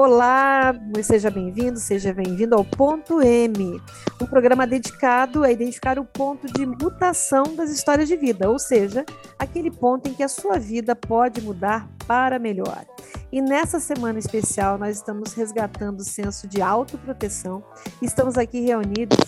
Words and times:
Olá, 0.00 0.72
seja 1.02 1.28
bem-vindo, 1.28 1.76
seja 1.76 2.14
bem-vindo 2.14 2.54
ao 2.54 2.64
Ponto 2.64 3.20
M, 3.20 3.82
um 4.22 4.26
programa 4.26 4.64
dedicado 4.64 5.42
a 5.42 5.50
identificar 5.50 5.98
o 5.98 6.04
ponto 6.04 6.46
de 6.46 6.64
mutação 6.64 7.42
das 7.56 7.68
histórias 7.68 8.06
de 8.06 8.16
vida, 8.16 8.48
ou 8.48 8.60
seja, 8.60 9.04
aquele 9.36 9.72
ponto 9.72 10.08
em 10.08 10.14
que 10.14 10.22
a 10.22 10.28
sua 10.28 10.56
vida 10.56 10.94
pode 10.94 11.40
mudar 11.40 11.88
para 12.06 12.38
melhor. 12.38 12.86
E 13.32 13.42
nessa 13.42 13.80
semana 13.80 14.20
especial, 14.20 14.78
nós 14.78 14.98
estamos 14.98 15.32
resgatando 15.32 15.98
o 15.98 16.04
senso 16.04 16.46
de 16.46 16.62
autoproteção. 16.62 17.64
Estamos 18.00 18.38
aqui 18.38 18.60
reunidos 18.60 19.18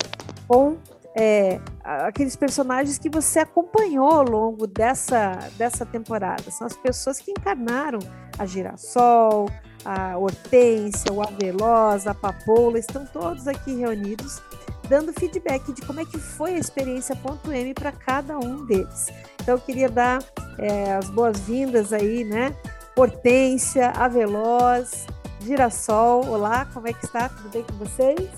com 0.47 0.77
é, 1.19 1.61
aqueles 1.83 2.37
personagens 2.37 2.97
que 2.97 3.11
você 3.11 3.41
acompanhou 3.41 4.09
ao 4.09 4.23
longo 4.23 4.69
dessa, 4.69 5.33
dessa 5.59 5.85
temporada. 5.85 6.49
São 6.53 6.65
as 6.65 6.77
pessoas 6.77 7.19
que 7.19 7.33
encarnaram 7.33 7.99
a 8.39 8.47
Girassol, 8.47 9.49
a 9.85 10.17
Hortência, 10.17 11.13
o 11.13 11.23
Aveloz, 11.23 12.07
a 12.07 12.15
Papoula, 12.15 12.79
estão 12.79 13.07
todos 13.07 13.49
aqui 13.49 13.75
reunidos 13.75 14.41
dando 14.89 15.13
feedback 15.13 15.73
de 15.73 15.83
como 15.83 16.01
é 16.01 16.05
que 16.05 16.19
foi 16.19 16.55
a 16.55 16.59
experiência 16.59 17.15
ponto 17.15 17.53
M 17.53 17.73
para 17.73 17.93
cada 17.93 18.37
um 18.37 18.67
deles. 18.67 19.07
Então 19.41 19.55
eu 19.55 19.61
queria 19.61 19.89
dar 19.89 20.23
é, 20.59 20.95
as 20.95 21.09
boas-vindas 21.11 21.93
aí, 21.93 22.25
né? 22.25 22.55
Hortência, 22.97 23.91
Aveloz, 23.91 25.07
Girassol, 25.41 26.27
olá, 26.27 26.67
como 26.75 26.89
é 26.89 26.93
que 26.93 27.05
está? 27.05 27.29
Tudo 27.29 27.49
bem 27.51 27.63
com 27.63 27.75
vocês? 27.75 28.29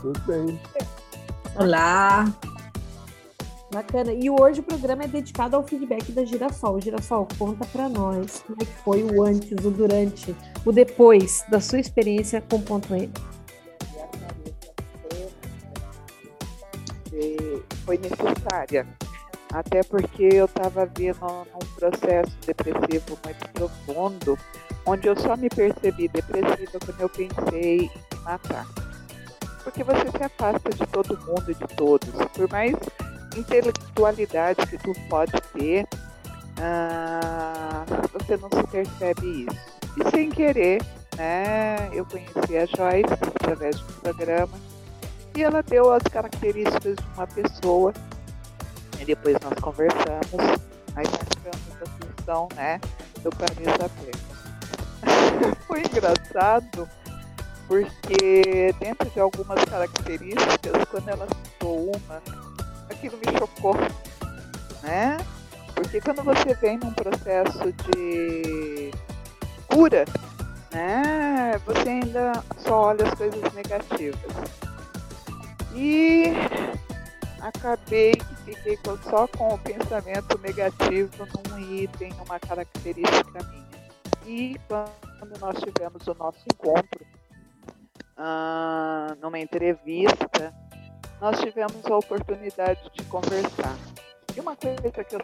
Tudo 0.00 0.20
bem. 0.20 0.60
Olá. 1.56 2.24
Bacana. 3.72 4.12
E 4.12 4.28
hoje 4.28 4.60
o 4.60 4.62
programa 4.64 5.04
é 5.04 5.06
dedicado 5.06 5.54
ao 5.54 5.62
feedback 5.62 6.10
da 6.10 6.24
Girassol. 6.24 6.80
Girassol, 6.80 7.28
conta 7.38 7.64
para 7.66 7.88
nós 7.88 8.42
como 8.44 8.60
é 8.60 8.64
que 8.64 8.82
foi 8.82 9.04
o 9.04 9.22
antes, 9.22 9.64
o 9.64 9.70
durante, 9.70 10.34
o 10.64 10.72
depois 10.72 11.44
da 11.48 11.60
sua 11.60 11.78
experiência 11.78 12.42
com 12.50 12.60
ponto 12.60 12.92
M. 12.94 13.10
Foi 17.84 17.98
necessária, 17.98 18.86
até 19.52 19.82
porque 19.82 20.28
eu 20.32 20.46
estava 20.46 20.86
vendo 20.86 21.24
um 21.26 21.74
processo 21.76 22.36
depressivo 22.46 23.18
muito 23.24 23.48
profundo, 23.52 24.38
onde 24.86 25.06
eu 25.08 25.16
só 25.16 25.36
me 25.36 25.48
percebi 25.48 26.08
depressiva 26.08 26.78
quando 26.84 27.00
eu 27.00 27.08
pensei 27.08 27.78
em 27.78 27.90
me 27.90 28.20
matar. 28.24 28.66
Porque 29.62 29.84
você 29.84 30.10
se 30.16 30.22
afasta 30.22 30.70
de 30.70 30.86
todo 30.86 31.18
mundo 31.26 31.50
e 31.50 31.54
de 31.54 31.66
todos. 31.76 32.10
Por 32.32 32.48
mais 32.48 32.74
intelectualidade 33.36 34.66
que 34.66 34.78
tu 34.78 34.92
pode 35.08 35.32
ter, 35.52 35.86
ah, 36.60 37.84
você 38.12 38.36
não 38.36 38.48
se 38.48 38.66
percebe 38.68 39.46
isso. 39.46 39.80
E 39.96 40.10
sem 40.10 40.30
querer, 40.30 40.82
né, 41.16 41.90
eu 41.92 42.04
conheci 42.06 42.56
a 42.56 42.66
Joyce 42.66 43.12
através 43.12 43.76
de 43.78 43.84
um 43.84 44.00
programa 44.00 44.58
e 45.36 45.42
ela 45.42 45.62
deu 45.62 45.92
as 45.92 46.02
características 46.02 46.96
de 46.96 47.04
uma 47.14 47.26
pessoa 47.26 47.92
e 49.00 49.04
depois 49.04 49.36
nós 49.42 49.54
conversamos, 49.60 50.60
aí 50.94 51.06
tivemos 51.06 51.82
a 51.82 52.06
função, 52.06 52.48
né, 52.54 52.80
do 53.22 53.30
camisa 53.30 53.88
preta. 54.00 55.56
Foi 55.66 55.80
engraçado 55.80 56.88
porque 57.66 58.74
dentro 58.80 59.08
de 59.08 59.20
algumas 59.20 59.64
características, 59.64 60.84
quando 60.90 61.08
ela 61.08 61.26
citou 61.44 61.92
uma, 61.94 62.22
aquilo 62.90 63.16
me 63.18 63.38
chocou, 63.38 63.74
né? 64.82 65.16
Porque 65.74 66.00
quando 66.00 66.22
você 66.22 66.54
vem 66.54 66.78
num 66.78 66.92
processo 66.92 67.72
de 67.72 68.90
cura, 69.66 70.04
né, 70.72 71.58
você 71.64 71.88
ainda 71.88 72.32
só 72.58 72.88
olha 72.88 73.06
as 73.06 73.14
coisas 73.14 73.52
negativas. 73.54 74.20
E 75.74 76.24
acabei 77.40 78.12
que 78.12 78.54
fiquei 78.54 78.78
só 79.08 79.26
com 79.28 79.54
o 79.54 79.58
pensamento 79.58 80.38
negativo 80.38 81.26
num 81.48 81.58
item, 81.74 82.12
numa 82.14 82.38
característica 82.38 83.42
minha. 83.44 83.70
E 84.26 84.60
quando 84.68 85.38
nós 85.40 85.56
tivemos 85.60 86.06
o 86.06 86.14
nosso 86.14 86.44
encontro, 86.52 87.06
ah, 88.16 89.16
numa 89.20 89.38
entrevista, 89.38 90.52
nós 91.20 91.38
tivemos 91.40 91.84
a 91.86 91.98
oportunidade 91.98 92.80
de 92.94 93.04
conversar. 93.04 93.76
E 94.34 94.40
uma 94.40 94.56
coisa 94.56 94.90
que 95.04 95.14
eu 95.14 95.20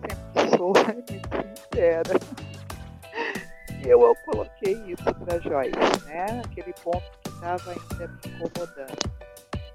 sempre 0.00 0.56
sou 0.56 0.72
muito 0.72 1.12
sincera. 1.12 2.56
Eu, 3.84 4.00
eu 4.00 4.16
coloquei 4.24 4.72
isso 4.88 5.04
para 5.04 5.38
Joyce, 5.38 6.04
né? 6.06 6.42
Aquele 6.44 6.72
ponto 6.82 7.04
que 7.22 7.28
estava 7.28 7.70
ainda 7.70 8.08
me 8.08 8.34
incomodando. 8.34 8.98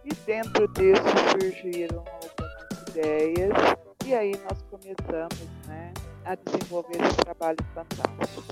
E 0.03 0.13
dentro 0.25 0.67
disso 0.73 1.03
surgiram 1.31 1.99
algumas 1.99 2.89
ideias 2.89 3.53
e 4.05 4.13
aí 4.13 4.33
nós 4.43 4.61
começamos 4.63 5.67
né, 5.67 5.93
a 6.25 6.35
desenvolver 6.35 7.01
esse 7.01 7.17
trabalho 7.17 7.57
fantástico. 7.73 8.43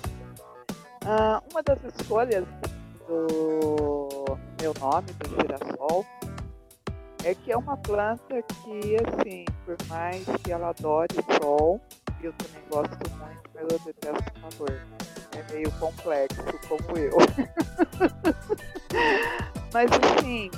Ah, 1.06 1.42
uma 1.52 1.62
das 1.64 1.80
escolhas 1.84 2.46
do 3.08 4.38
meu 4.62 4.74
nome, 4.80 5.08
do 5.14 5.30
girassol, 5.42 6.06
é 7.24 7.36
que 7.36 7.52
é 7.52 7.58
uma 7.58 7.76
planta 7.78 8.42
que, 8.42 8.96
assim, 8.96 9.46
por 9.66 9.76
mais 9.88 10.24
que 10.44 10.52
ela 10.52 10.70
adore 10.70 11.16
o 11.18 11.44
sol, 11.44 11.82
eu 12.22 12.34
também 12.34 12.64
gosto 12.70 12.98
muito, 13.12 13.50
mas 13.54 13.64
eu 13.72 13.80
detesto 13.80 14.32
o 14.38 14.42
calor. 14.42 14.82
É 15.36 15.54
meio 15.54 15.72
complexo, 15.74 16.44
como 16.68 16.98
eu. 16.98 17.18
mas, 19.74 19.90
assim, 19.92 20.50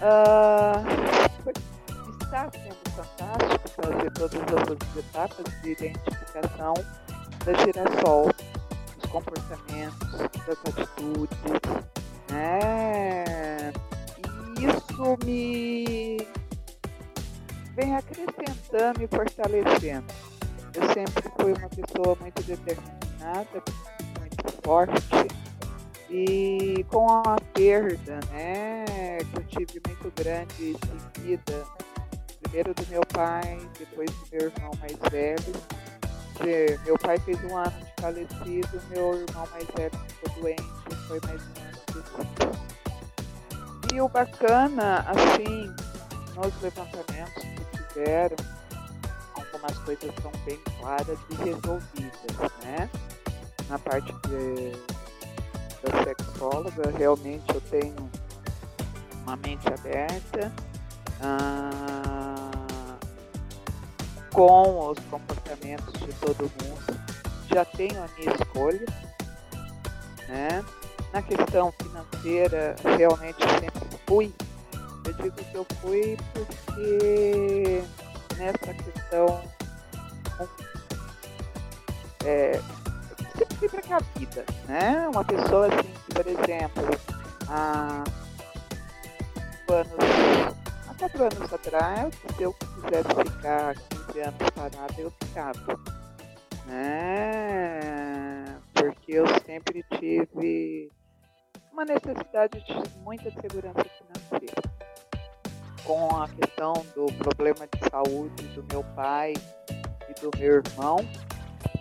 uh, 0.00 0.82
está 2.22 2.50
sendo 2.50 2.76
fantástico 2.96 3.68
fazer 3.68 4.10
todas 4.12 4.40
as 4.42 4.96
etapas 4.96 5.62
de 5.62 5.70
identificação 5.72 6.74
da 7.44 7.52
girassol, 7.64 8.30
dos 8.96 9.10
comportamentos, 9.10 10.12
das 10.46 10.58
atitudes, 10.66 11.38
né? 12.30 13.33
Isso 14.94 15.18
me 15.26 16.16
vem 17.74 17.96
acrescentando 17.96 19.02
e 19.02 19.08
fortalecendo. 19.08 20.06
Eu 20.74 20.82
sempre 20.94 21.24
fui 21.40 21.52
uma 21.52 21.68
pessoa 21.68 22.16
muito 22.20 22.42
determinada, 22.42 23.62
muito 24.20 24.62
forte, 24.62 25.26
e 26.08 26.86
com 26.88 27.08
a 27.08 27.36
perda, 27.52 28.20
né, 28.30 29.18
que 29.18 29.36
eu 29.36 29.44
tive 29.66 29.82
muito 29.88 30.12
grande 30.14 30.76
seguida, 31.12 31.64
primeiro 32.40 32.72
do 32.74 32.86
meu 32.86 33.02
pai, 33.12 33.58
depois 33.76 34.08
do 34.10 34.26
meu 34.30 34.42
irmão 34.42 34.70
mais 34.80 34.96
velho. 35.10 35.54
Meu 36.84 36.98
pai 36.98 37.18
fez 37.18 37.42
um 37.44 37.56
ano 37.56 37.72
de 37.80 38.02
falecido, 38.02 38.82
meu 38.90 39.14
irmão 39.14 39.48
mais 39.50 39.66
velho 39.76 39.98
ficou 40.08 40.42
doente, 40.42 40.62
foi 41.08 41.20
mais 41.26 41.42
um 41.42 41.62
ano 41.62 41.72
de 41.88 41.94
vida. 42.44 42.73
E 43.94 44.00
o 44.00 44.08
bacana, 44.08 45.06
assim, 45.06 45.72
nos 46.34 46.60
levantamentos 46.60 47.44
que 47.44 47.94
tiveram, 47.94 48.36
algumas 49.36 49.78
coisas 49.84 50.12
são 50.20 50.32
bem 50.44 50.58
claras 50.80 51.16
e 51.30 51.34
resolvidas, 51.36 52.50
né? 52.64 52.90
Na 53.68 53.78
parte 53.78 54.12
de, 54.26 54.72
da 55.80 56.02
sexóloga, 56.02 56.90
realmente 56.98 57.44
eu 57.54 57.60
tenho 57.70 58.10
uma 59.22 59.36
mente 59.36 59.68
aberta 59.68 60.50
ah, 61.22 62.50
com 64.32 64.90
os 64.90 64.98
comportamentos 65.08 65.92
de 66.00 66.12
todo 66.14 66.50
mundo. 66.64 67.00
Já 67.46 67.64
tenho 67.64 68.02
a 68.02 68.08
minha 68.18 68.34
escolha, 68.34 68.86
né? 70.26 70.64
Na 71.12 71.22
questão 71.22 71.72
financeira, 71.80 72.74
realmente 72.98 73.38
sempre 73.60 73.73
fui. 74.06 74.32
Eu 75.06 75.12
digo 75.14 75.36
que 75.36 75.54
eu 75.54 75.66
fui 75.80 76.16
porque 76.32 77.82
nessa 78.36 78.74
questão 78.74 79.42
é, 82.24 82.60
sempre 83.36 83.56
fui 83.56 83.68
para 83.68 83.82
cá 83.82 83.96
a 83.96 84.18
vida, 84.18 84.44
né? 84.66 85.08
Uma 85.08 85.24
pessoa 85.24 85.66
assim, 85.66 85.88
que, 86.06 86.14
por 86.14 86.26
exemplo, 86.26 86.84
há 87.48 88.04
anos, 89.74 90.56
há 90.88 90.94
quatro 90.94 91.22
anos 91.24 91.52
atrás, 91.52 92.14
se 92.36 92.42
eu 92.42 92.52
quisesse 92.54 93.32
ficar 93.32 93.74
15 93.74 94.20
anos 94.20 94.50
parada, 94.54 94.94
eu 94.98 95.12
ficava. 95.22 95.80
Né? 96.66 98.58
Porque 98.72 99.12
eu 99.12 99.26
sempre 99.44 99.84
tive 99.98 100.90
uma 101.74 101.84
necessidade 101.84 102.60
de 102.60 102.98
muita 103.00 103.28
segurança 103.32 103.84
financeira. 103.98 104.62
Com 105.84 106.08
a 106.16 106.28
questão 106.28 106.72
do 106.94 107.06
problema 107.14 107.66
de 107.66 107.90
saúde 107.90 108.46
do 108.54 108.64
meu 108.72 108.84
pai 108.94 109.34
e 110.08 110.20
do 110.20 110.30
meu 110.38 110.62
irmão, 110.64 110.98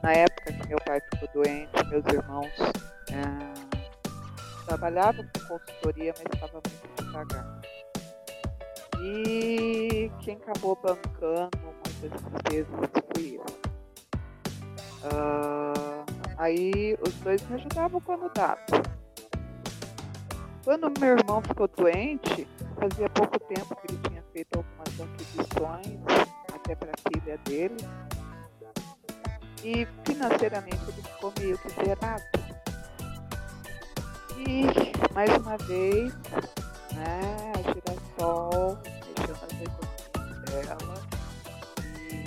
na 0.02 0.12
época 0.14 0.52
que 0.52 0.68
meu 0.68 0.80
pai 0.84 1.00
ficou 1.00 1.30
doente, 1.44 1.72
meus 1.90 2.06
irmãos 2.08 2.52
é, 3.12 4.66
trabalhavam 4.66 5.24
com 5.26 5.48
consultoria, 5.48 6.12
mas 6.18 6.26
estava 6.34 6.54
muito 6.54 7.04
devagar. 7.04 7.62
E 9.00 10.12
quem 10.22 10.38
acabou 10.38 10.76
bancando 10.76 11.52
muitas 11.64 12.52
vezes 12.52 12.72
fui 13.14 13.38
eu. 13.38 13.46
Uh, 15.04 16.06
aí 16.38 16.98
os 17.06 17.14
dois 17.16 17.48
me 17.48 17.56
ajudavam 17.56 18.02
quando 18.02 18.34
dava. 18.34 18.93
Quando 20.64 20.92
meu 20.98 21.18
irmão 21.18 21.42
ficou 21.42 21.68
doente, 21.68 22.48
fazia 22.80 23.10
pouco 23.10 23.38
tempo 23.40 23.76
que 23.76 23.92
ele 23.94 24.02
tinha 24.08 24.24
feito 24.32 24.56
algumas 24.56 25.02
aquisições, 25.02 26.00
até 26.54 26.74
para 26.74 26.92
a 26.92 27.12
filha 27.12 27.38
dele, 27.40 27.76
e 29.62 29.86
financeiramente 30.06 30.82
ele 30.88 31.02
ficou 31.02 31.34
meio 31.38 31.58
que 31.58 31.70
zerado. 31.70 32.24
E 34.38 35.14
mais 35.14 35.36
uma 35.38 35.58
vez, 35.58 36.14
né, 36.94 37.20
a 37.56 37.62
girassol 37.74 38.78
mexeu 39.18 39.36
nas 39.42 39.52
economias 39.62 40.40
dela 40.46 40.78
e 42.00 42.24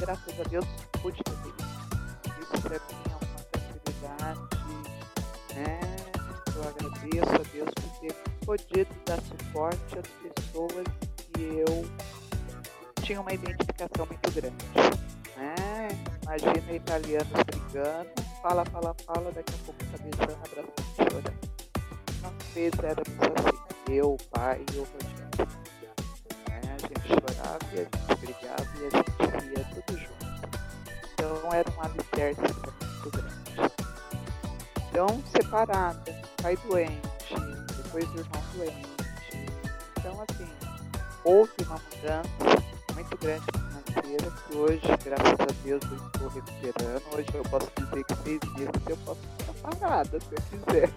graças 0.00 0.40
a 0.40 0.42
Deus 0.48 0.66
pude 1.00 1.20
fazer 1.28 1.48
isso. 1.48 1.72
Isso 2.40 2.66
é 2.72 3.11
agradeço 7.02 7.34
a 7.34 7.52
Deus 7.52 7.70
por 7.74 8.00
ter 8.00 8.14
podido 8.44 8.88
dar 9.04 9.20
suporte 9.22 9.98
às 9.98 10.06
pessoas 10.34 10.86
que 11.16 11.64
eu 11.66 11.84
tinha 13.02 13.20
uma 13.20 13.32
identificação 13.32 14.06
muito 14.06 14.30
grande. 14.32 14.64
Né? 15.36 15.88
Imagina 16.22 16.72
italianos 16.72 17.32
brigando, 17.46 18.10
fala, 18.40 18.64
fala, 18.66 18.94
fala, 19.04 19.32
daqui 19.32 19.54
a 19.54 19.64
pouco 19.64 19.84
tá 19.84 19.98
beijando, 19.98 20.38
abraçando, 20.44 20.96
chorando. 20.96 21.52
Nós 22.22 22.32
três 22.52 22.72
éramos 22.78 23.18
assim, 23.36 23.94
eu, 23.94 24.12
o 24.12 24.18
pai 24.30 24.64
e 24.72 24.76
o 24.76 24.84
Rogério. 24.84 25.62
Né? 26.48 26.60
A 26.62 26.78
gente 26.78 27.08
chorava 27.08 27.58
e 27.72 27.80
a 27.80 27.82
gente 27.82 28.20
brigava 28.20 28.68
e 28.78 28.86
a 28.86 28.90
gente 28.90 29.46
ria 29.46 29.64
tudo 29.74 29.98
junto. 29.98 30.22
Então 31.12 31.52
era 31.52 31.70
um 31.70 31.82
alicerce 31.82 32.40
muito 32.40 33.10
grande. 33.10 33.42
Então, 34.90 35.22
separada, 35.24 36.11
pai 36.42 36.58
doente, 36.68 37.00
depois 37.76 38.04
o 38.10 38.18
irmão 38.18 38.42
doente. 38.56 38.88
Então, 39.96 40.24
assim, 40.28 40.50
houve 41.24 41.52
uma 41.64 41.76
mudança 41.78 42.64
muito 42.94 43.16
grande 43.18 43.44
financeira, 43.54 44.32
que 44.48 44.56
hoje, 44.56 44.82
graças 45.04 45.40
a 45.40 45.62
Deus, 45.62 45.82
eu 45.84 46.06
estou 46.06 46.28
recuperando. 46.28 47.02
Hoje 47.14 47.28
eu 47.32 47.42
posso 47.44 47.70
dizer 47.78 48.04
que 48.04 48.14
seis 48.24 48.40
meses 48.54 48.88
eu 48.88 48.96
posso 48.98 49.20
ficar 49.38 49.70
parada 49.70 50.18
se 50.18 50.26
eu 50.32 50.42
quiser. 50.50 50.90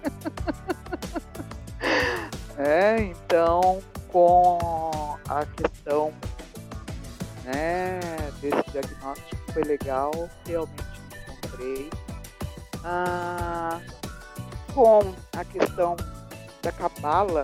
é, 2.57 3.01
então, 3.03 3.83
com 4.11 5.15
a 5.29 5.45
questão 5.45 6.11
né, 7.43 7.99
desse 8.41 8.71
diagnóstico 8.71 9.51
foi 9.53 9.63
legal, 9.63 10.11
realmente 10.47 11.01
me 11.11 11.17
encontrei. 11.19 11.89
Ah, 12.83 13.79
com 14.75 14.99
a 15.37 15.45
questão 15.45 15.95
da 16.61 16.71
cabala, 16.73 17.43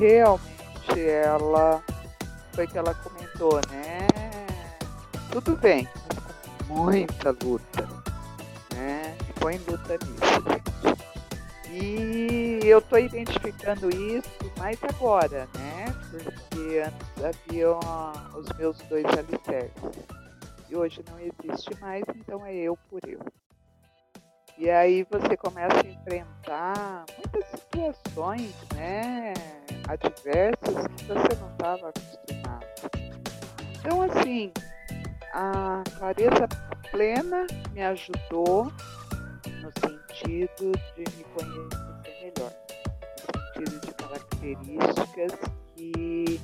realmente 0.00 1.00
ela 1.24 1.80
foi 2.52 2.66
que 2.66 2.76
ela 2.76 2.92
comentou, 2.94 3.60
né? 3.70 4.08
Tudo 5.30 5.56
bem, 5.56 5.88
mas 5.94 6.66
com 6.66 6.74
muita 6.74 7.30
luta, 7.30 7.88
né? 8.74 9.16
Põe 9.38 9.56
luta 9.58 9.96
nisso. 10.04 10.82
E 11.70 12.58
eu 12.64 12.80
estou 12.80 12.98
identificando 12.98 13.88
isso 13.88 14.52
mais 14.58 14.78
agora, 14.82 15.48
né? 15.54 15.94
Porque 16.10 16.82
antes 16.84 17.24
haviam 17.24 17.78
os 18.34 18.48
meus 18.58 18.76
dois 18.88 19.06
alicerces. 19.06 20.04
E 20.68 20.74
hoje 20.74 21.04
não 21.08 21.18
existe 21.20 21.70
mais, 21.80 22.02
então 22.16 22.44
é 22.44 22.52
eu 22.52 22.76
por 22.90 23.00
eu. 23.06 23.20
E 24.58 24.70
aí 24.70 25.04
você 25.10 25.36
começa 25.36 25.74
a 25.76 25.88
enfrentar 25.88 27.04
muitas 27.16 27.44
situações, 27.48 28.54
né? 28.74 29.32
Adversas 29.88 30.86
que 30.96 31.04
você 31.04 31.40
não 31.40 31.50
estava 31.52 31.88
acostumado. 31.88 32.66
Então, 33.78 34.02
assim, 34.02 34.52
a 35.32 35.82
clareza 35.98 36.46
plena 36.90 37.46
me 37.72 37.82
ajudou 37.82 38.70
no 39.60 39.72
sentido 39.80 40.72
de 40.94 41.16
me 41.16 41.24
conhecer 41.34 42.22
melhor, 42.22 42.52
no 43.18 43.64
sentido 43.64 43.80
de 43.80 43.94
características 43.94 45.32
que 45.74 46.40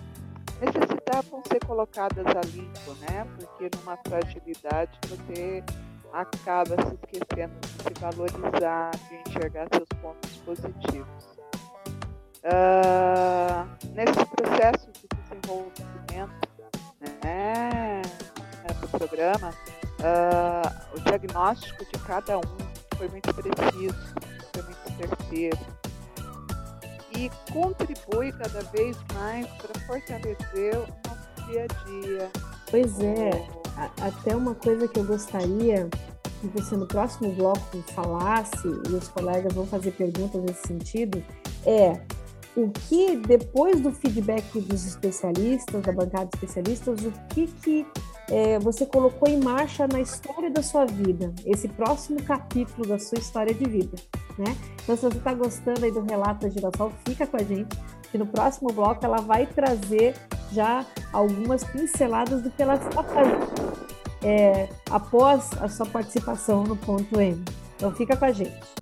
necessitavam 0.61 1.43
ser 1.47 1.65
colocadas 1.65 2.27
a 2.27 2.41
limpo, 2.47 2.95
né? 3.03 3.27
Porque 3.37 3.71
numa 3.77 3.97
fragilidade 3.99 4.99
você 5.09 5.63
acaba 6.13 6.77
se 6.87 6.95
esquecendo 6.95 7.55
de 7.61 7.69
se 7.69 8.01
valorizar, 8.01 8.91
de 9.09 9.31
enxergar 9.31 9.67
seus 9.73 9.89
pontos 10.01 10.37
positivos. 10.39 11.39
Uh, 12.45 13.67
nesse 13.95 14.25
processo 14.27 14.91
de 14.93 15.09
desenvolvimento 15.17 16.49
né, 17.25 18.03
do 18.81 18.89
programa, 18.89 19.51
uh, 20.01 20.97
o 20.97 21.01
diagnóstico 21.01 21.85
de 21.85 21.99
cada 22.05 22.39
um 22.39 22.43
foi 22.97 23.09
muito 23.09 23.35
preciso, 23.35 24.15
foi 24.53 24.63
muito 24.63 24.97
certeiro 24.97 25.59
e 27.17 27.31
contribui 27.53 28.33
cada 28.33 28.63
vez 28.71 28.97
mais 29.15 29.47
para 29.55 29.81
fortalecer 29.87 30.77
o 30.77 30.87
nosso 31.09 31.47
dia 31.47 31.65
a 31.65 31.85
dia. 31.85 32.31
Pois 32.71 33.01
é, 33.01 33.31
até 34.01 34.35
uma 34.35 34.55
coisa 34.55 34.89
que 34.89 34.99
eu 34.99 35.05
gostaria 35.05 35.89
que 36.41 36.47
você 36.49 36.77
no 36.77 36.87
próximo 36.87 37.33
bloco 37.33 37.79
falasse, 37.95 38.69
e 38.69 38.93
os 38.95 39.09
colegas 39.09 39.53
vão 39.53 39.67
fazer 39.67 39.93
perguntas 39.93 40.41
nesse 40.43 40.69
sentido, 40.69 41.23
é 41.67 42.01
o 42.57 42.71
que, 42.71 43.17
depois 43.17 43.81
do 43.81 43.93
feedback 43.93 44.61
dos 44.61 44.87
especialistas, 44.87 45.83
da 45.83 45.93
bancada 45.93 46.27
de 46.27 46.37
especialistas, 46.37 47.05
o 47.05 47.13
que, 47.29 47.47
que 47.47 47.87
é, 48.31 48.59
você 48.59 48.85
colocou 48.85 49.29
em 49.29 49.39
marcha 49.39 49.87
na 49.87 50.01
história 50.01 50.51
da 50.51 50.63
sua 50.63 50.85
vida, 50.85 51.33
esse 51.45 51.69
próximo 51.69 52.23
capítulo 52.23 52.87
da 52.87 52.99
sua 52.99 53.19
história 53.19 53.55
de 53.55 53.65
vida, 53.65 53.97
né? 54.39 54.57
Então, 54.83 54.97
se 54.97 55.03
você 55.03 55.19
está 55.19 55.35
gostando 55.35 55.85
aí 55.85 55.91
do 55.91 56.01
relato 56.01 56.47
da 56.47 56.49
Girassol, 56.49 56.93
fica 57.07 57.27
com 57.27 57.37
a 57.37 57.43
gente, 57.43 57.77
que 58.11 58.19
no 58.19 58.27
próximo 58.27 58.73
bloco 58.73 59.05
ela 59.05 59.19
vai 59.19 59.47
trazer 59.47 60.15
já 60.53 60.85
algumas 61.13 61.65
pinceladas 61.65 62.43
do 62.43 62.51
que 62.51 62.63
ela 62.63 62.75
está 62.75 63.03
fazendo 63.03 63.49
é, 64.23 64.69
após 64.91 65.51
a 65.61 65.69
sua 65.69 65.87
participação 65.87 66.65
no 66.65 66.77
ponto 66.77 67.21
M. 67.21 67.45
Então 67.77 67.93
fica 67.93 68.17
com 68.17 68.25
a 68.25 68.33
gente. 68.33 68.79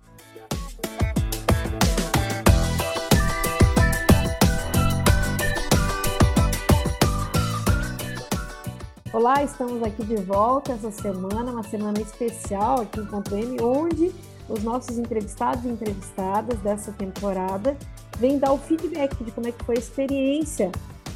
Olá, 9.13 9.41
estamos 9.41 9.81
aqui 9.81 10.05
de 10.05 10.15
volta 10.17 10.73
essa 10.73 10.91
semana, 10.91 11.51
uma 11.51 11.63
semana 11.63 11.99
especial 11.99 12.81
aqui 12.81 12.99
no 12.99 13.07
Ponto 13.07 13.35
M, 13.35 13.59
onde 13.61 14.13
os 14.47 14.63
nossos 14.63 14.99
entrevistados 14.99 15.65
e 15.65 15.69
entrevistadas 15.69 16.59
dessa 16.59 16.91
temporada 16.91 17.75
vêm 18.19 18.37
dar 18.37 18.51
o 18.51 18.59
feedback 18.59 19.15
de 19.23 19.31
como 19.31 19.47
é 19.47 19.51
que 19.51 19.63
foi 19.65 19.75
a 19.75 19.79
experiência 19.79 20.71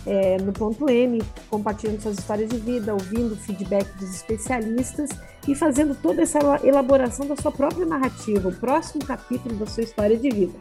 é, 0.06 0.38
no 0.38 0.52
ponto 0.52 0.90
M, 0.90 1.22
compartilhando 1.50 2.02
suas 2.02 2.18
histórias 2.18 2.50
de 2.50 2.58
vida, 2.58 2.94
ouvindo 2.94 3.34
o 3.34 3.38
feedback 3.38 3.88
dos 3.98 4.16
especialistas 4.16 5.10
e 5.48 5.56
fazendo 5.56 5.96
toda 5.96 6.22
essa 6.22 6.40
elaboração 6.64 7.28
da 7.28 7.36
sua 7.36 7.52
própria 7.52 7.86
narrativa, 7.86 8.50
o 8.50 8.54
próximo 8.54 9.06
capítulo 9.06 9.56
da 9.56 9.66
sua 9.66 9.84
história 9.84 10.18
de 10.18 10.30
vida. 10.30 10.54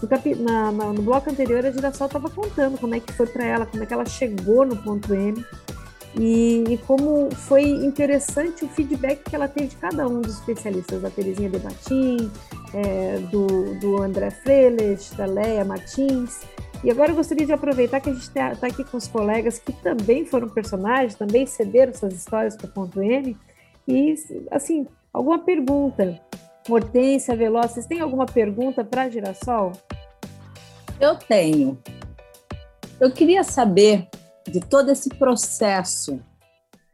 No, 0.00 0.08
capi 0.08 0.34
na, 0.34 0.70
na, 0.70 0.92
no 0.92 1.02
bloco 1.02 1.28
anterior, 1.28 1.64
a 1.66 1.70
Girassol 1.70 2.06
estava 2.06 2.30
contando 2.30 2.78
como 2.78 2.94
é 2.94 3.00
que 3.00 3.12
foi 3.12 3.26
para 3.26 3.44
ela, 3.44 3.66
como 3.66 3.82
é 3.82 3.86
que 3.86 3.92
ela 3.92 4.06
chegou 4.06 4.64
no 4.64 4.76
ponto 4.76 5.12
M 5.12 5.44
e, 6.16 6.64
e, 6.68 6.78
como 6.78 7.28
foi 7.34 7.62
interessante 7.62 8.64
o 8.64 8.68
feedback 8.68 9.22
que 9.28 9.36
ela 9.36 9.46
teve 9.46 9.68
de 9.68 9.76
cada 9.76 10.06
um 10.08 10.20
dos 10.20 10.34
especialistas, 10.34 11.02
da 11.02 11.10
Terezinha 11.10 11.50
Debatim, 11.50 12.30
é, 12.72 13.18
do, 13.30 13.74
do 13.78 14.02
André 14.02 14.30
Freiles, 14.30 15.10
da 15.16 15.26
Leia 15.26 15.64
Martins, 15.64 16.40
e 16.84 16.90
agora 16.90 17.10
eu 17.10 17.16
gostaria 17.16 17.44
de 17.44 17.52
aproveitar 17.52 18.00
que 18.00 18.10
a 18.10 18.12
gente 18.12 18.22
está 18.22 18.54
tá 18.54 18.66
aqui 18.68 18.84
com 18.84 18.96
os 18.96 19.08
colegas 19.08 19.58
que 19.58 19.72
também 19.72 20.24
foram 20.24 20.48
personagens, 20.48 21.16
também 21.16 21.44
cederam 21.46 21.92
suas 21.92 22.14
histórias 22.14 22.56
para 22.56 22.66
o 22.66 22.72
ponto 22.72 23.02
M. 23.02 23.36
E, 23.86 24.14
assim, 24.50 24.86
alguma 25.12 25.40
pergunta 25.40 26.20
Hortência 26.68 27.34
Veloz, 27.34 27.72
vocês 27.72 27.86
têm 27.86 28.00
alguma 28.00 28.26
pergunta 28.26 28.84
para 28.84 29.08
Girassol? 29.08 29.72
Eu 31.00 31.16
tenho. 31.16 31.78
Eu 33.00 33.10
queria 33.10 33.42
saber 33.42 34.08
de 34.46 34.60
todo 34.60 34.90
esse 34.90 35.08
processo, 35.08 36.20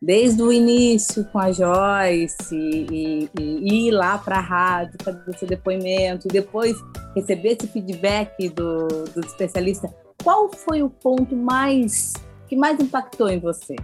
desde 0.04 0.42
o 0.42 0.52
início 0.52 1.24
com 1.26 1.38
a 1.38 1.50
Joyce, 1.50 2.54
e, 2.54 3.30
e, 3.34 3.40
e 3.40 3.88
ir 3.88 3.90
lá 3.90 4.18
para 4.18 4.36
a 4.36 4.40
rádio, 4.40 4.98
fazer 5.02 5.38
seu 5.38 5.48
depoimento, 5.48 6.28
e 6.28 6.30
depois 6.30 6.76
receber 7.14 7.56
esse 7.58 7.66
feedback 7.68 8.50
do, 8.50 8.86
do 8.86 9.20
especialista. 9.20 9.88
Qual 10.22 10.50
foi 10.52 10.82
o 10.82 10.90
ponto 10.90 11.34
mais 11.34 12.12
que 12.46 12.54
mais 12.54 12.78
impactou 12.78 13.28
em 13.28 13.38
você? 13.38 13.76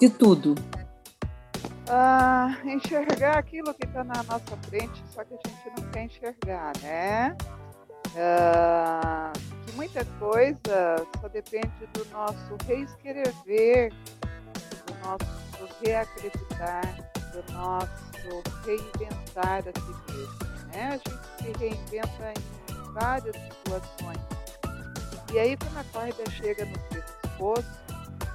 De 0.00 0.08
tudo. 0.08 0.54
Ah, 1.90 2.56
enxergar 2.64 3.38
aquilo 3.38 3.74
que 3.74 3.86
está 3.86 4.04
na 4.04 4.22
nossa 4.22 4.56
frente, 4.68 5.02
só 5.14 5.22
que 5.24 5.34
a 5.34 5.48
gente 5.48 5.80
não 5.80 5.90
quer 5.90 6.04
enxergar, 6.04 6.72
né? 6.82 7.36
Uh, 8.08 9.38
que 9.66 9.76
muita 9.76 10.04
coisa 10.18 10.96
só 11.20 11.28
depende 11.28 11.70
do 11.92 12.06
nosso 12.10 12.56
reescrever, 12.66 13.92
do 13.92 14.17
nosso 15.08 15.74
reacreditar, 15.82 16.94
do 17.32 17.52
nosso 17.52 18.42
reinventar 18.64 19.60
a 19.60 19.80
si 19.80 20.12
mesmo. 20.12 20.38
Né? 20.68 20.88
A 20.88 20.96
gente 20.96 21.26
se 21.38 21.58
reinventa 21.58 22.34
em 22.70 22.92
várias 22.92 23.36
situações. 23.36 24.18
E 25.32 25.38
aí, 25.38 25.56
quando 25.56 25.78
a 25.78 25.84
corda 25.84 26.30
chega 26.30 26.64
no 26.64 26.78
pescoço 26.88 27.68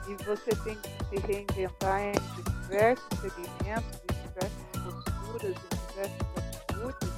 e 0.08 0.24
você 0.24 0.51
tem 0.63 0.75
que 0.75 0.89
se 1.10 1.27
reinventar 1.27 2.01
em 2.01 2.13
diversos 2.63 3.08
segmentos, 3.20 4.01
em 4.03 4.13
diversas 4.27 4.65
posturas, 4.84 5.56
em 5.56 5.70
diversas 5.88 6.27
atitudes, 6.38 7.10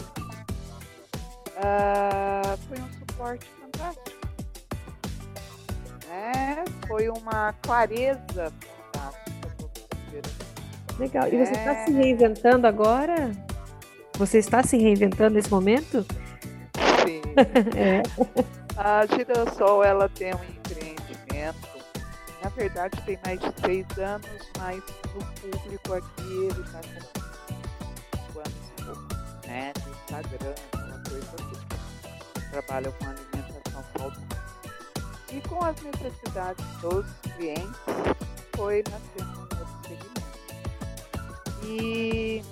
uh, 1.55 2.57
foi 2.67 2.79
um 2.79 2.93
suporte 2.99 3.49
fantástico. 3.61 4.15
Né? 6.07 6.65
Foi 6.87 7.09
uma 7.09 7.53
clareza. 7.61 8.53
Legal. 10.97 11.27
E 11.27 11.45
você 11.45 11.51
está 11.51 11.71
é... 11.71 11.85
se 11.85 11.91
reinventando 11.91 12.67
agora? 12.67 13.31
Você 14.17 14.37
está 14.39 14.63
se 14.63 14.77
reinventando 14.77 15.35
nesse 15.35 15.51
momento? 15.51 16.05
Sim. 17.05 17.21
é. 17.75 18.01
A 18.77 19.05
Girassol 19.05 19.83
ela 19.83 20.09
tem 20.09 20.33
um 20.33 20.43
empreendimento. 20.43 21.75
Na 22.41 22.49
verdade, 22.49 23.01
tem 23.05 23.19
mais 23.25 23.39
de 23.39 23.61
seis 23.61 23.85
anos, 23.97 24.51
mas 24.57 24.83
no 25.13 25.25
público 25.41 25.93
aqui 25.93 26.21
ele 26.21 26.61
está 26.61 26.79
com 28.33 28.39
anos 28.39 28.55
e 28.77 28.83
pouco, 28.83 29.47
né? 29.47 29.73
No 29.83 29.91
Instagram, 29.91 30.55
coisa 31.09 31.35
assim. 31.35 32.51
Trabalham 32.51 32.93
com 32.93 33.05
alimentação 33.05 33.83
saudável. 33.97 34.23
E 35.31 35.41
com 35.41 35.63
as 35.63 35.75
necessidades 35.81 36.65
dos 36.81 37.05
clientes, 37.35 37.79
foi 38.55 38.83
nascendo. 38.89 39.34
E 41.67 42.43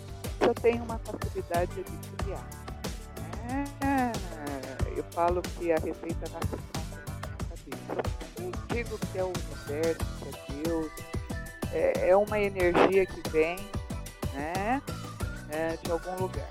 eu 0.41 0.53
tenho 0.55 0.83
uma 0.83 0.99
facilidade 0.99 1.71
de 1.75 2.23
criar. 2.23 2.47
É, 3.81 4.11
eu 4.97 5.03
falo 5.11 5.41
que 5.41 5.71
a 5.71 5.75
receita 5.75 6.29
nasce 6.31 6.55
na 6.55 6.83
cabeça. 7.49 8.03
Eu 8.39 8.51
digo 8.75 8.97
que 8.97 9.17
é 9.17 9.23
o 9.23 9.27
universo, 9.27 10.05
que 10.19 10.27
é 10.27 10.63
Deus, 10.63 10.91
é, 11.71 12.09
é 12.09 12.17
uma 12.17 12.39
energia 12.39 13.05
que 13.05 13.29
vem 13.29 13.57
né, 14.33 14.81
é, 15.49 15.77
de 15.83 15.91
algum 15.91 16.15
lugar. 16.23 16.47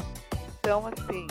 Então, 0.59 0.87
assim, 0.87 1.27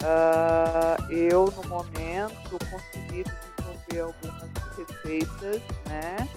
Uh, 0.00 1.12
eu, 1.12 1.52
no 1.56 1.68
momento, 1.68 2.56
consegui 2.70 3.24
desenvolver 3.24 4.00
algumas 4.00 4.50
receitas, 4.76 5.62
né? 5.86 6.28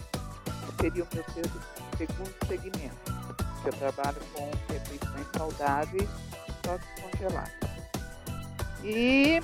Que 0.44 0.82
seria 0.82 1.04
o 1.04 1.08
meu 1.14 1.24
segundo 1.96 2.48
segmento. 2.48 3.11
Eu 3.63 3.74
trabalho 3.74 4.18
com 4.34 4.50
refeições 4.74 5.27
saudáveis 5.38 6.10
só 6.65 6.77
que 6.77 7.01
congeladas. 7.01 7.72
E 8.84 9.41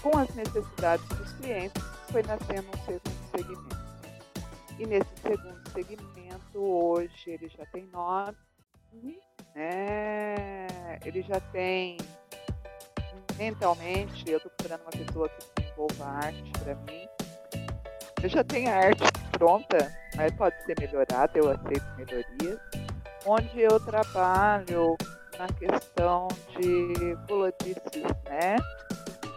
com 0.00 0.16
as 0.18 0.28
necessidades 0.34 1.06
dos 1.08 1.32
clientes, 1.34 1.82
foi 2.10 2.22
nascendo 2.22 2.68
um 2.68 2.84
segundo 2.84 3.30
segmento. 3.30 3.82
E 4.78 4.86
nesse 4.86 5.10
segundo 5.22 5.70
segmento, 5.70 6.58
hoje, 6.58 7.30
ele 7.30 7.48
já 7.48 7.64
tem 7.66 7.86
nome, 7.92 8.36
né? 9.54 10.66
Ele 11.04 11.22
já 11.22 11.38
tem 11.52 11.98
mentalmente, 13.36 14.28
eu 14.28 14.38
estou 14.38 14.50
procurando 14.52 14.82
uma 14.82 14.90
pessoa 14.90 15.28
que 15.28 15.62
desenvolva 15.62 16.06
arte 16.06 16.52
para 16.62 16.74
mim. 16.74 17.06
Eu 18.22 18.28
já 18.28 18.44
tenho 18.44 18.70
a 18.70 18.74
arte 18.74 19.02
pronta, 19.32 19.92
mas 20.16 20.32
pode 20.32 20.56
ser 20.64 20.78
melhorada, 20.78 21.32
eu 21.38 21.50
aceito 21.50 21.84
melhorias. 21.96 22.81
Onde 23.24 23.60
eu 23.60 23.78
trabalho 23.78 24.96
na 25.38 25.46
questão 25.48 26.28
de 26.58 27.16
colodices, 27.28 28.02
né? 28.24 28.56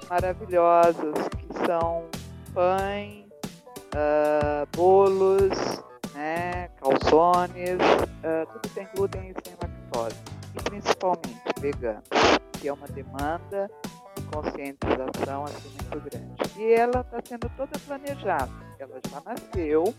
Maravilhosos, 0.10 1.14
que 1.38 1.66
são 1.66 2.06
pães, 2.54 3.26
uh, 3.94 4.66
bolos, 4.76 5.84
né? 6.14 6.70
calzones, 6.82 7.78
uh, 7.80 8.52
tudo 8.54 8.74
sem 8.74 8.88
glúten 8.96 9.30
e 9.30 9.48
sem 9.48 9.56
lactose. 9.62 10.16
E 10.54 10.64
principalmente 10.64 11.42
veganos, 11.60 12.04
que 12.60 12.68
é 12.68 12.74
uma 12.74 12.88
demanda 12.88 13.70
conscientização 14.32 15.46
assim, 15.46 15.70
muito 15.70 16.10
grande. 16.10 16.36
E 16.58 16.74
ela 16.74 17.02
está 17.02 17.20
sendo 17.24 17.50
toda 17.56 17.80
planejada. 17.80 18.52
Ela 18.80 19.00
já 19.10 19.22
nasceu, 19.22 19.94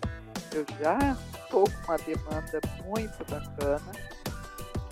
eu 0.53 0.67
já 0.81 1.17
estou 1.45 1.65
com 1.65 1.93
uma 1.93 1.99
demanda 1.99 2.61
muito 2.87 3.25
bacana, 3.31 3.93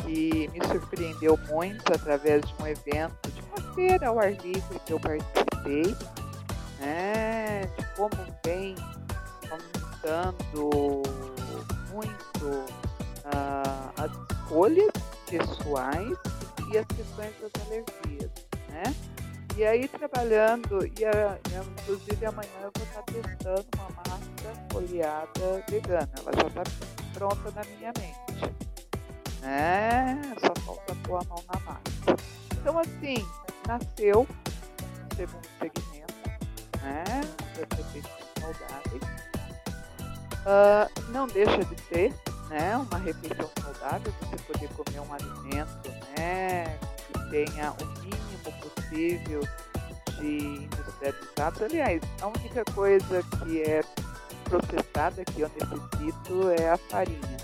que 0.02 0.48
me 0.48 0.66
surpreendeu 0.66 1.38
muito 1.48 1.92
através 1.92 2.42
de 2.42 2.54
um 2.60 2.66
evento, 2.66 3.30
de 3.30 3.40
uma 3.42 3.74
feira 3.74 4.08
ao 4.08 4.18
ar 4.18 4.32
livre 4.32 4.78
que 4.84 4.92
eu 4.92 5.00
participei, 5.00 5.96
né, 6.80 7.62
de 7.78 7.86
como 7.96 8.10
vem 8.44 8.74
aumentando 9.50 11.02
muito 11.90 12.46
uh, 13.24 13.92
as 13.96 14.10
escolhas 14.36 14.90
pessoais 15.30 16.18
e 16.70 16.78
as 16.78 16.86
questões 16.86 17.32
das 17.40 17.66
alergias, 17.66 18.30
né? 18.68 18.94
E 19.56 19.64
aí 19.64 19.86
trabalhando, 19.86 20.84
e 20.98 21.04
a, 21.04 21.38
inclusive 21.80 22.26
amanhã 22.26 22.50
eu 22.60 22.72
vou 22.76 22.84
estar 22.84 23.02
testando 23.02 23.66
uma 23.76 23.88
massa 23.90 24.68
folheada 24.72 25.64
vegana. 25.70 26.10
Ela 26.18 26.32
já 26.34 26.48
está 26.48 26.62
pronta 27.14 27.50
na 27.52 27.62
minha 27.64 27.92
mente. 27.96 28.54
Né? 29.40 30.20
Só 30.40 30.52
falta 30.62 30.94
pôr 31.04 31.16
a 31.16 31.24
mão 31.24 31.42
na 31.52 31.60
massa. 31.60 32.16
Então 32.60 32.78
assim, 32.78 33.24
nasceu 33.66 34.22
o 34.22 35.14
segundo 35.16 35.46
segmento, 35.58 36.14
né? 36.82 37.04
Das 37.56 37.78
refeições 37.78 38.24
saudáveis. 38.38 39.02
Uh, 40.44 41.10
não 41.10 41.26
deixa 41.26 41.64
de 41.64 41.80
ser 41.84 42.12
né, 42.50 42.76
uma 42.76 42.98
refeição 42.98 43.50
saudável, 43.60 44.12
você 44.20 44.36
poder 44.44 44.68
comer 44.74 45.00
um 45.00 45.12
alimento 45.12 45.90
né, 46.18 46.78
que 47.06 47.30
tenha 47.30 47.72
o 47.72 47.86
mínimo 48.00 48.52
possível 48.60 49.40
de 50.18 50.64
industrializados. 50.64 51.62
Aliás, 51.62 52.02
a 52.20 52.26
única 52.26 52.64
coisa 52.74 53.22
que 53.22 53.62
é 53.62 53.82
processada 54.44 55.24
que 55.24 55.40
eu 55.40 55.50
necessito 55.50 56.50
é 56.58 56.70
a 56.70 56.76
farinha. 56.76 57.36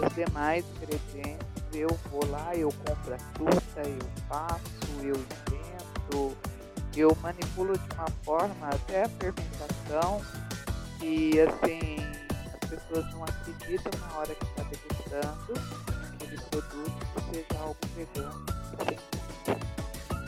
Os 0.00 0.14
demais 0.14 0.64
ingredientes 0.76 1.46
eu 1.72 1.88
vou 2.10 2.24
lá, 2.30 2.54
eu 2.54 2.72
compro 2.72 3.14
a 3.14 3.18
fruta, 3.18 3.82
eu 3.84 4.26
faço, 4.28 4.60
eu 5.02 5.14
invento, 5.14 6.36
eu 6.96 7.16
manipulo 7.22 7.76
de 7.76 7.94
uma 7.94 8.08
forma 8.24 8.68
até 8.68 9.04
a 9.04 9.08
fermentação 9.08 10.22
que 10.98 11.40
assim 11.40 11.96
as 12.54 12.68
pessoas 12.68 13.12
não 13.12 13.24
acreditam 13.24 13.92
na 14.00 14.18
hora 14.18 14.34
que 14.34 14.44
está 14.44 14.62
degustando 14.64 15.54
aquele 16.14 16.40
produto 16.50 17.06
que 17.14 17.36
seja 17.36 17.60
algo 17.60 17.76
vegano. 17.94 18.46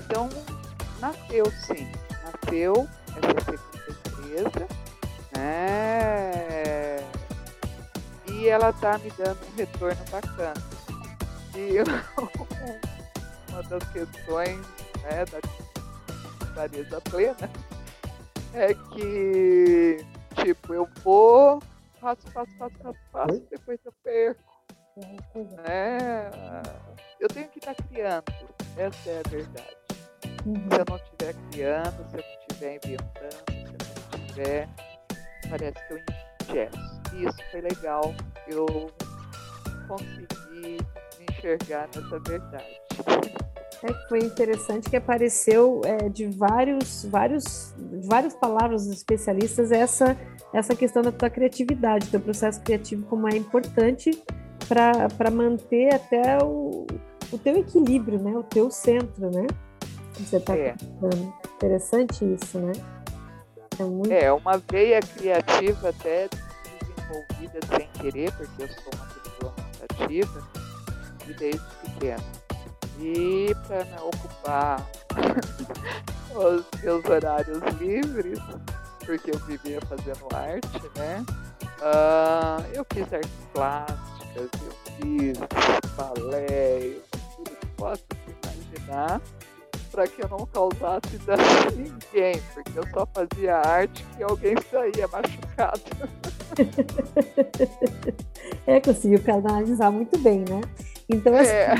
Então, 0.04 0.28
nasceu 1.00 1.46
sim, 1.66 1.90
nasceu 2.24 2.88
essa 3.16 3.44
segunda 3.44 3.90
empresa, 3.90 4.89
né? 5.40 6.96
E 8.30 8.48
ela 8.48 8.72
tá 8.72 8.98
me 8.98 9.10
dando 9.10 9.38
um 9.46 9.56
retorno 9.56 10.04
bacana. 10.10 10.54
E 11.54 11.78
uma 13.50 13.62
das 13.64 13.82
questões 13.90 14.60
né, 15.02 15.24
da 15.26 15.40
clareza 16.54 17.00
plena 17.02 17.50
é 18.54 18.74
que, 18.74 20.04
tipo, 20.42 20.74
eu 20.74 20.88
vou, 21.02 21.62
faço, 22.00 22.26
faço, 22.32 22.50
faço, 22.58 22.74
faço, 22.82 22.98
faço, 23.12 23.46
depois 23.50 23.78
eu 23.84 23.92
perco. 24.02 24.50
Né? 25.34 26.30
Eu 27.18 27.28
tenho 27.28 27.48
que 27.48 27.58
estar 27.58 27.74
criando 27.74 28.24
Essa 28.76 29.10
é 29.10 29.22
a 29.24 29.28
verdade. 29.30 29.76
Uhum. 30.44 30.54
Se 30.54 30.78
eu 30.78 30.84
não 30.88 30.96
estiver 30.96 31.34
criando, 31.50 32.10
se 32.10 32.16
eu 32.16 32.22
não 32.22 32.40
estiver 32.40 32.76
inventando, 32.76 33.44
se 33.48 33.64
eu 33.64 34.18
não 34.18 34.26
estiver. 34.26 34.89
Parece 35.48 35.86
que 35.86 35.94
eu 35.94 35.98
ingesto. 36.50 36.78
E 37.14 37.24
isso 37.24 37.38
foi 37.50 37.60
legal. 37.60 38.14
Eu 38.48 38.66
consegui 39.88 40.26
me 41.18 41.26
enxergar 41.30 41.88
nessa 41.94 42.18
verdade. 42.20 42.80
É 43.82 43.92
que 43.94 44.08
foi 44.08 44.18
interessante 44.18 44.90
que 44.90 44.96
apareceu 44.96 45.80
é, 45.84 46.08
de 46.10 46.26
vários, 46.26 47.06
vários, 47.06 47.74
de 47.78 48.06
várias 48.06 48.34
palavras 48.34 48.86
dos 48.86 48.96
especialistas 48.96 49.72
essa 49.72 50.16
essa 50.52 50.74
questão 50.74 51.02
da 51.02 51.12
tua 51.12 51.30
criatividade, 51.30 52.08
teu 52.08 52.20
processo 52.20 52.60
criativo 52.60 53.06
como 53.06 53.28
é 53.28 53.36
importante 53.36 54.10
para 54.68 55.30
manter 55.30 55.94
até 55.94 56.38
o, 56.42 56.86
o 57.32 57.38
teu 57.38 57.56
equilíbrio, 57.56 58.20
né? 58.20 58.36
O 58.36 58.42
teu 58.42 58.70
centro, 58.70 59.30
né? 59.30 59.46
Você 60.14 60.36
está 60.36 60.56
é. 60.56 60.74
Interessante 61.56 62.24
isso, 62.24 62.58
né? 62.58 62.72
É, 63.80 63.84
muito... 63.84 64.12
é, 64.12 64.30
uma 64.30 64.58
veia 64.70 65.00
criativa 65.00 65.88
até 65.88 66.28
desenvolvida 66.80 67.58
sem 67.74 67.88
querer, 67.94 68.30
porque 68.32 68.62
eu 68.62 68.68
sou 68.68 68.92
uma 68.94 69.06
pessoa 69.06 69.54
muito 69.56 69.84
ativa 69.90 70.48
e 71.26 71.32
desde 71.32 71.60
pequeno. 71.82 72.24
E 72.98 73.56
para 73.66 74.04
ocupar 74.04 74.86
os 76.36 76.82
meus 76.82 77.04
horários 77.06 77.62
livres, 77.80 78.38
porque 79.06 79.30
eu 79.30 79.38
vivia 79.46 79.80
fazendo 79.88 80.28
arte, 80.34 80.82
né? 80.96 81.24
Uh, 81.80 82.62
eu 82.74 82.84
fiz 82.92 83.10
artes 83.10 83.30
plásticas, 83.54 84.50
eu 84.62 84.72
fiz 85.00 85.38
balé, 85.96 86.98
tudo 87.34 87.56
que 87.56 87.66
posso 87.78 88.04
imaginar 88.44 89.22
para 89.90 90.06
que 90.06 90.22
eu 90.22 90.28
não 90.28 90.46
causasse 90.46 91.18
dano 91.26 91.42
a 91.42 91.70
ninguém, 91.70 92.40
porque 92.54 92.78
eu 92.78 92.84
só 92.92 93.06
fazia 93.12 93.56
arte 93.56 94.04
que 94.16 94.22
alguém 94.22 94.54
saía 94.70 95.08
machucado. 95.08 95.80
é, 98.66 98.80
conseguiu 98.80 99.22
canalizar 99.22 99.90
muito 99.90 100.18
bem, 100.18 100.40
né? 100.40 100.60
Então, 101.08 101.34
assim, 101.34 101.50
é. 101.50 101.74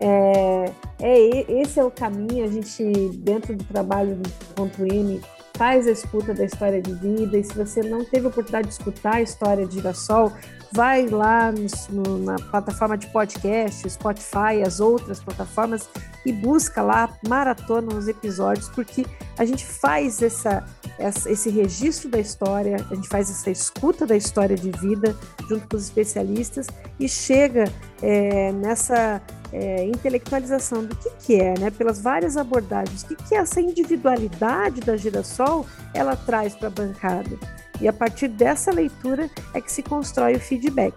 É, 0.00 0.72
é, 1.00 1.52
esse 1.60 1.78
é 1.78 1.84
o 1.84 1.90
caminho, 1.90 2.44
a 2.44 2.48
gente, 2.48 2.82
dentro 3.18 3.54
do 3.54 3.64
trabalho 3.64 4.16
do 4.16 4.30
ponto 4.54 4.86
M, 4.86 5.20
faz 5.54 5.86
a 5.86 5.90
escuta 5.90 6.32
da 6.32 6.44
história 6.44 6.80
de 6.80 6.94
vida, 6.94 7.36
e 7.36 7.44
se 7.44 7.52
você 7.52 7.82
não 7.82 8.04
teve 8.04 8.26
a 8.26 8.30
oportunidade 8.30 8.68
de 8.68 8.72
escutar 8.72 9.16
a 9.16 9.22
história 9.22 9.66
de 9.66 9.74
Girassol, 9.74 10.32
vai 10.72 11.08
lá 11.08 11.52
no, 11.90 12.18
na 12.18 12.36
plataforma 12.36 12.96
de 12.96 13.06
podcast, 13.08 13.88
Spotify, 13.88 14.62
as 14.64 14.80
outras 14.80 15.20
plataformas 15.20 15.88
e 16.24 16.32
busca 16.32 16.82
lá, 16.82 17.16
maratona 17.26 17.94
os 17.94 18.06
episódios, 18.06 18.68
porque 18.68 19.04
a 19.38 19.44
gente 19.44 19.64
faz 19.64 20.22
essa, 20.22 20.64
essa, 20.98 21.30
esse 21.30 21.50
registro 21.50 22.08
da 22.08 22.18
história, 22.18 22.76
a 22.90 22.94
gente 22.94 23.08
faz 23.08 23.30
essa 23.30 23.50
escuta 23.50 24.06
da 24.06 24.16
história 24.16 24.56
de 24.56 24.70
vida 24.70 25.16
junto 25.48 25.66
com 25.68 25.76
os 25.76 25.84
especialistas 25.84 26.66
e 26.98 27.08
chega 27.08 27.64
é, 28.02 28.52
nessa 28.52 29.20
é, 29.52 29.84
intelectualização 29.86 30.84
do 30.84 30.94
que, 30.94 31.10
que 31.20 31.34
é, 31.40 31.58
né, 31.58 31.70
pelas 31.70 32.00
várias 32.00 32.36
abordagens, 32.36 33.02
o 33.02 33.06
que, 33.08 33.16
que 33.16 33.34
essa 33.34 33.60
individualidade 33.60 34.80
da 34.80 34.96
Girassol 34.96 35.66
ela 35.92 36.14
traz 36.14 36.54
para 36.54 36.68
a 36.68 36.70
bancada. 36.70 37.36
E 37.80 37.88
a 37.88 37.92
partir 37.92 38.28
dessa 38.28 38.70
leitura 38.70 39.30
é 39.54 39.60
que 39.60 39.72
se 39.72 39.82
constrói 39.82 40.34
o 40.34 40.40
feedback, 40.40 40.94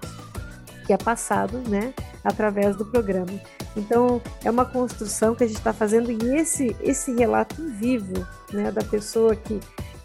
que 0.86 0.94
é 0.94 0.98
passado 0.98 1.58
né, 1.70 1.94
através 2.24 2.76
do 2.76 2.86
programa. 2.86 3.40
Então, 3.76 4.22
é 4.44 4.52
uma 4.52 4.66
construção 4.66 5.34
que 5.34 5.44
a 5.44 5.48
gente 5.48 5.58
está 5.58 5.74
fazendo 5.74 6.12
e 6.12 6.36
esse, 6.36 6.76
esse 6.82 7.14
relato 7.14 7.56
vivo 7.80 8.28
né, 8.52 8.72
da 8.72 8.84
pessoa 8.84 9.36
que, 9.36 9.60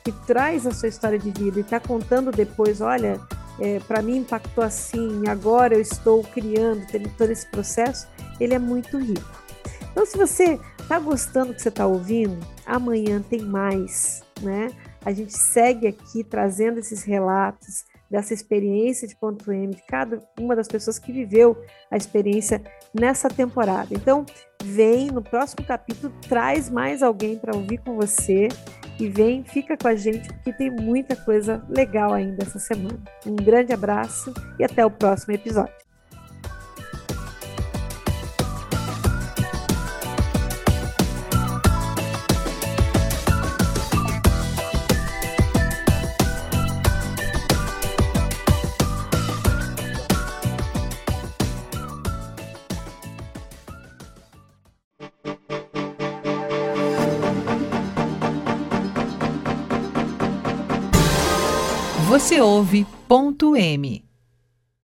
que 0.05 0.13
traz 0.27 0.67
a 0.67 0.73
sua 0.73 0.89
história 0.89 1.19
de 1.19 1.31
vida 1.31 1.59
e 1.59 1.63
está 1.63 1.79
contando 1.79 2.31
depois: 2.31 2.81
olha, 2.81 3.21
é, 3.61 3.81
para 3.81 4.01
mim 4.01 4.19
impactou 4.19 4.65
assim, 4.65 5.29
agora 5.29 5.75
eu 5.75 5.81
estou 5.81 6.23
criando, 6.23 6.87
tendo 6.87 7.11
todo 7.11 7.31
esse 7.31 7.47
processo, 7.51 8.07
ele 8.41 8.55
é 8.55 8.59
muito 8.59 8.99
rico. 8.99 9.39
Então, 9.91 10.07
se 10.07 10.17
você 10.17 10.59
está 10.81 10.99
gostando 10.99 11.49
do 11.49 11.55
que 11.55 11.63
você 11.63 11.69
está 11.69 11.87
ouvindo, 11.87 12.39
amanhã 12.65 13.21
tem 13.21 13.43
mais, 13.43 14.23
né? 14.41 14.71
A 15.09 15.13
gente 15.15 15.33
segue 15.33 15.87
aqui 15.87 16.23
trazendo 16.23 16.79
esses 16.79 17.03
relatos 17.03 17.87
dessa 18.11 18.35
experiência 18.35 19.09
de 19.09 19.17
ponto 19.17 19.51
M, 19.51 19.75
de 19.75 19.83
cada 19.87 20.23
uma 20.39 20.55
das 20.55 20.69
pessoas 20.69 20.99
que 20.99 21.11
viveu 21.11 21.57
a 21.91 21.97
experiência 21.97 22.63
nessa 22.93 23.31
temporada. 23.31 23.89
Então, 23.93 24.27
vem 24.63 25.07
no 25.07 25.23
próximo 25.23 25.67
capítulo, 25.67 26.13
traz 26.29 26.69
mais 26.69 27.03
alguém 27.03 27.39
para 27.39 27.57
ouvir 27.57 27.79
com 27.79 27.97
você 27.97 28.49
e 29.01 29.09
vem, 29.09 29.43
fica 29.45 29.79
com 29.79 29.89
a 29.89 29.95
gente, 29.95 30.29
porque 30.29 30.53
tem 30.53 30.71
muita 30.71 31.17
coisa 31.17 31.65
legal 31.71 32.13
ainda 32.13 32.45
essa 32.45 32.59
semana. 32.59 33.01
Um 33.25 33.35
grande 33.35 33.73
abraço 33.73 34.35
e 34.59 34.65
até 34.65 34.85
o 34.85 34.91
próximo 34.91 35.33
episódio. 35.33 35.88
Você 62.39 62.43
ouve 62.43 62.87
ponto 63.09 63.57
M. 63.57 64.08